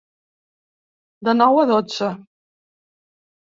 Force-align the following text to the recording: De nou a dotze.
De 1.29 1.35
nou 1.41 1.59
a 1.65 1.67
dotze. 1.73 2.09